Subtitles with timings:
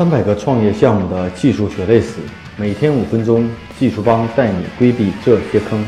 [0.00, 2.22] 三百个创业项目的技术血泪史，
[2.56, 3.46] 每天五分钟，
[3.78, 5.86] 技术帮带你规避这些坑。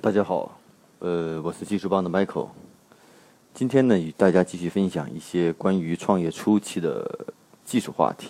[0.00, 0.56] 大家好，
[1.00, 2.50] 呃，我是技术帮的 Michael。
[3.52, 7.26] 今天呢，与大家继续分享一些关于创业初期的
[7.64, 8.28] 技术话题。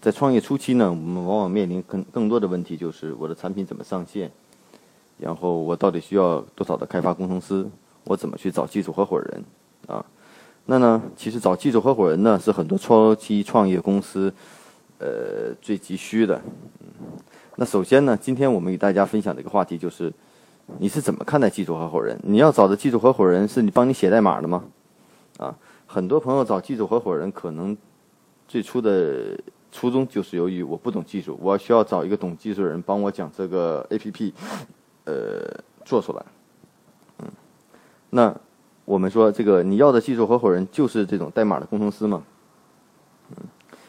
[0.00, 4.30] 在创业初期呢，我们往往面临更更多的问题，就是我的产品怎么上线，
[5.18, 7.66] 然后我到底需要多少的开发工程师，
[8.04, 9.42] 我怎么去找技术合伙人？
[10.68, 14.34] 那呢，其实找技术合伙人呢，是很多初期创业公司，
[14.98, 16.40] 呃，最急需的。
[17.54, 20.12] 那首先呢，今天我们与大家分享的一个话题就是，
[20.78, 22.18] 你是怎么看待技术合伙人？
[22.24, 24.64] 你要找的技术合伙人是你帮你写代码的吗？
[25.38, 27.76] 啊，很多朋友找技术合伙人，可能
[28.48, 29.38] 最初的
[29.70, 34.32] 初衷就是由于我不懂技术，我需要找一个懂技术的人帮我讲这个 APP，
[35.04, 36.24] 呃，做出来。
[37.20, 37.28] 嗯，
[38.10, 38.36] 那。
[38.86, 42.22] 我们说这个你要的技术合伙人就是这种代码的工程师吗？
[43.30, 43.36] 嗯，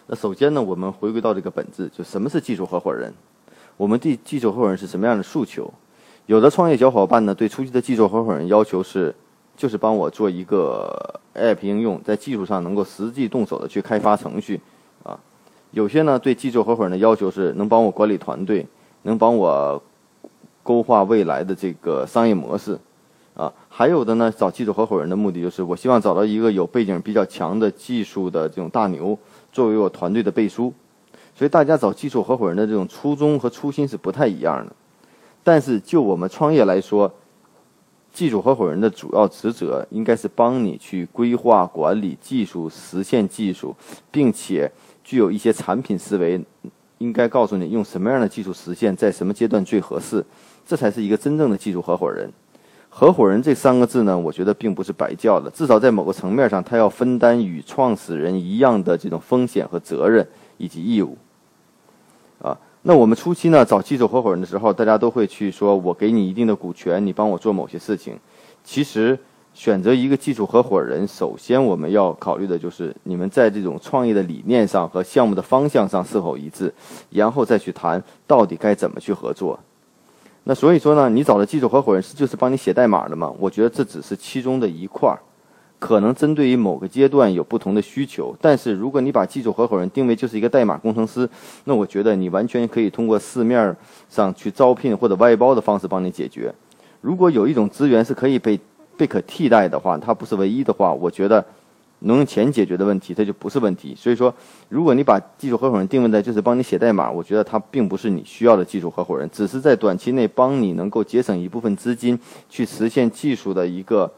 [0.07, 3.13] 那首先呢，我们回归到这个本质，就什么是技术合伙人？
[3.77, 5.71] 我们对技术合伙人是什么样的诉求？
[6.25, 9.13] 有的创业小伙伴呢，对初期的技术合伙人要求是，
[9.55, 14.59] 就是帮我做一个 App 应用，在技术上能够实际动手的去开发程序
[15.03, 15.19] 啊。
[15.69, 18.65] 有些呢，对技术合伙人的要求是能帮我管理团队，
[19.03, 19.79] 能帮我
[20.63, 22.79] 勾画未来的这个商业模式。
[23.37, 29.15] 啊，还有的呢，找技术合伙人的目的就是，我希望找到一个有背景比较强的技术的这种大牛，
[29.51, 30.73] 作为我团队的背书。
[31.35, 34.75] 所以大家找技术合伙人的这种初衷和初心是不太一样的。
[35.43, 37.13] 但是就我们创业来说，
[38.11, 43.75] 技术合伙人的主要职责应该是帮你去规划、管理技术、实现技术，
[44.09, 44.71] 并且
[45.03, 46.43] 具有一些产品思维，
[46.97, 50.25] 应该告诉你用什么样的技术实现，在什么阶段最合适，
[50.65, 52.27] 这才是一个真正的技术合伙人。
[52.99, 55.51] 合伙人这三个字呢，我觉得并不是白叫的。
[55.51, 61.15] 至少在某个层面上，他要分担与创始人一样的这种风险和责任以及义务。
[62.41, 68.17] 啊，那我们初期呢找技术合伙人的时候，大家都会去说：“我给你一定的股权，你帮我做某些事情。”
[68.65, 69.15] 其实，
[69.53, 76.73] 选择一个技术合伙人，首先我们要考虑的就是你们在这种创业的理念上和项目的方向上是否一致，
[77.11, 79.59] 然后再去谈到底该怎么去合作。
[80.49, 83.29] 那所以说呢，你找的技术合伙人是就是帮你写代码的吗？
[83.37, 85.19] 我觉得这只是其中的一块儿，
[85.77, 88.33] 可能针对于某个阶段有不同的需求。
[88.39, 91.29] 但是如果你把技术合伙人定位就是一个代码工程师，
[91.65, 93.75] 那我觉得你完全可以通过市面
[94.07, 96.55] 上去招聘或者外包的方式帮你解决。
[97.01, 98.57] 如果有一种资源是可以被
[98.95, 101.43] 被可替代的话，它不是唯一的话，我觉得。
[101.99, 103.95] 能用钱解决的问题，它就不是问题。
[103.95, 104.31] 所以说，
[104.69, 112.19] 如果你把技术合伙人定位在就是帮你写代码，我觉得他并不是你需要的技术合伙人，只是在短期内帮你能够节省一部分资金
[112.49, 114.11] 去实现技术的一个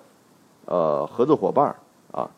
[0.66, 1.74] 呃合作伙伴
[2.12, 2.30] 啊。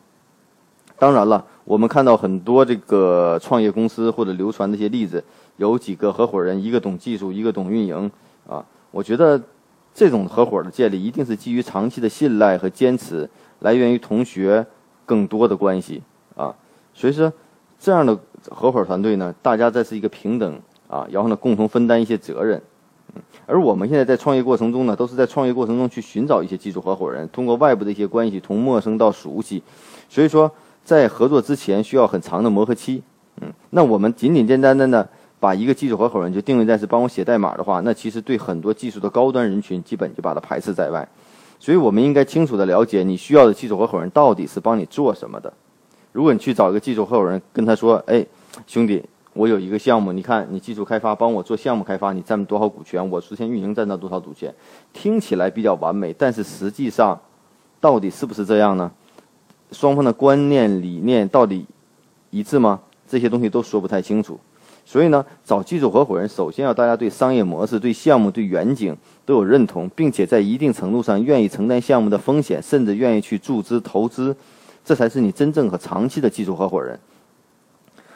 [0.96, 5.22] 当然了，我们看到很多这个创业公司或者流传的一些例子，
[5.56, 8.08] 有几个合伙人，一个懂技术，一个懂运营
[8.48, 8.64] 啊。
[8.92, 9.42] 我觉得
[9.92, 14.64] 这种合伙的建立一定是基于长期的信赖和坚持，来源于同学。
[15.04, 16.02] 更多的关系
[16.36, 16.54] 啊，
[16.94, 17.32] 所以说
[17.78, 18.18] 这样的
[18.50, 22.62] 合伙团队呢，大家在是一个平等啊，然后呢共同分担一些责任，
[23.14, 29.62] 嗯，而我们现在在创业过程中呢，都是在创业过程中去寻找一些技术合伙人，通过外部的一些关系，从陌生到熟悉，
[30.08, 30.50] 所以说
[30.84, 33.02] 在合作之前需要很长的磨合期，
[33.40, 35.08] 嗯，那我们仅仅简单的呢，
[35.40, 41.08] 把一个技术合伙人就定位在是帮我写代码的话，那其实对很多技术的高端人群基本就把它排斥在外。
[41.62, 45.52] 所以我们应该清楚的了解你需要的技术合伙人到底是帮你做什么的。
[46.10, 48.26] 如果你去找一个技术合伙人，跟他说：“哎，
[48.66, 49.00] 兄弟，
[49.32, 53.08] 我有一个项目，你看你技术开发帮我做项目开发，你占多少股权？
[53.08, 54.52] 我实现运营占到多少股权？”
[54.92, 57.16] 听起来比较完美，但是实际上
[57.78, 58.90] 到底是不是这样呢？
[59.70, 61.64] 双方的观念理念到底
[62.30, 62.80] 一致吗？
[63.06, 64.36] 这些东西都说不太清楚。
[64.84, 74.36] 所以呢，找技术合伙人，首先要大家对商业模式、对项目、对远景都有认同，并且在一定程度上愿意承担项目的风险，甚至愿意去注资投资，
[74.84, 76.98] 这才是你真正和长期的技术合伙人。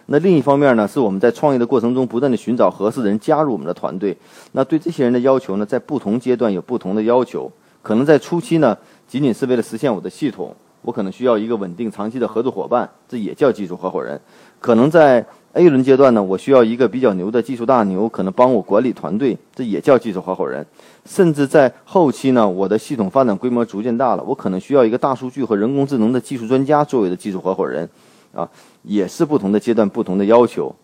[0.07, 4.17] 那另一方面呢，是我们在创业的过程中不断的寻找合适的人加入我们的团队。
[4.53, 7.51] 那对这些人的要求呢，在不同阶段有不同的要求。
[7.83, 8.77] 可能在初期呢，
[9.09, 14.21] 仅仅是为了实现我的系统，我可能需要一个稳定长期的合作伙伴，这也叫技术合伙人。
[14.61, 15.25] 可能在
[15.57, 20.67] A 轮阶段呢，我需要一个比较牛的技术大牛，可能帮我管理团队，这也叫技术合伙人。
[21.07, 27.89] 甚至在后期呢，我的系统发展规模逐渐大了，我可能需要一个大数据和人工智能的技术专家作为的技术合伙人，
[28.35, 28.47] 啊，
[28.83, 30.75] 也是不同的阶段不同的要求。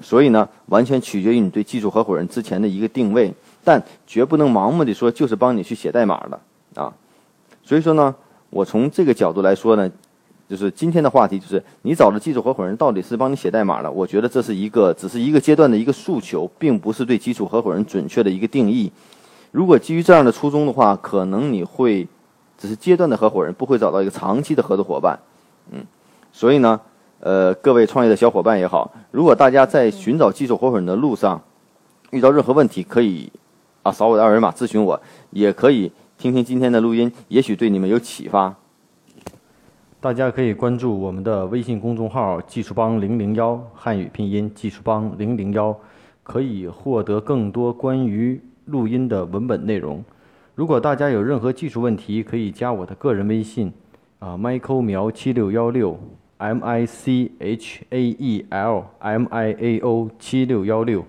[0.00, 3.30] 所以呢，完全取决于你对技术合伙人之前的一个定位，
[3.62, 6.90] 但绝不能盲目的说就是帮你去写代码的啊。
[7.62, 8.14] 所以说呢，
[8.48, 9.90] 我从这个角度来说呢。
[10.52, 13.90] 就是今天的话题，就是你找的技术合伙人到底是帮你写代码了？
[13.90, 18.92] 我觉得这是一个只是一个阶段的一个诉求，并不是对基础合伙人准确的一个定义。
[19.50, 22.06] 如果基于这样的初衷的话，可能你会
[22.58, 25.18] 只是阶段的合伙人，不会找到一个长期的合作伙伴。
[25.70, 25.82] 嗯，
[26.34, 26.78] 所以呢，
[27.20, 31.40] 呃，各位创业的小伙伴也好，如果大家在寻找技术合伙人的路上
[32.10, 33.32] 遇到任何问题，可以
[33.82, 35.00] 啊扫我的二维码咨询我，
[35.30, 38.54] 也可以听听今天的录音，也许对你们有启发。
[40.02, 45.78] 大家可以关注我们的微信公众号“技术帮零零幺”汉语拼音“技术帮零零幺”，
[46.24, 50.04] 可以获得更多关于录音的文本内容。
[50.56, 53.72] 如果大家有任何技术问题，可以加我的个人微信，
[54.18, 55.96] 啊，Michael 苗七六幺六
[56.38, 61.04] ，M I C H A E L M I A O 七六幺六。